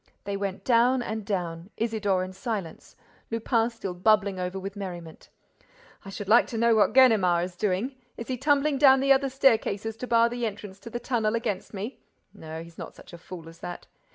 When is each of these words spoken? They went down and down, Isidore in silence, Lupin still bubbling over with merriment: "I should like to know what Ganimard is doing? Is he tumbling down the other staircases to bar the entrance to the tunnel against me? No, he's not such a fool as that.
They 0.23 0.35
went 0.35 0.63
down 0.65 1.03
and 1.03 1.23
down, 1.23 1.69
Isidore 1.77 2.23
in 2.23 2.33
silence, 2.33 2.95
Lupin 3.29 3.69
still 3.69 3.93
bubbling 3.93 4.39
over 4.39 4.57
with 4.57 4.75
merriment: 4.75 5.29
"I 6.03 6.09
should 6.09 6.27
like 6.27 6.47
to 6.47 6.57
know 6.57 6.73
what 6.73 6.93
Ganimard 6.93 7.45
is 7.45 7.55
doing? 7.55 7.93
Is 8.17 8.27
he 8.27 8.35
tumbling 8.35 8.79
down 8.79 8.99
the 8.99 9.13
other 9.13 9.29
staircases 9.29 9.95
to 9.97 10.07
bar 10.07 10.27
the 10.27 10.47
entrance 10.47 10.79
to 10.79 10.89
the 10.89 10.99
tunnel 10.99 11.35
against 11.35 11.71
me? 11.71 11.99
No, 12.33 12.63
he's 12.63 12.79
not 12.79 12.95
such 12.95 13.13
a 13.13 13.17
fool 13.19 13.47
as 13.47 13.59
that. 13.59 13.85